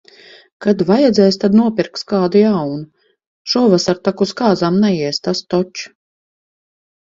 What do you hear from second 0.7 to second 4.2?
vajadzēs, tad nopirks kādu jaunu. Šovasar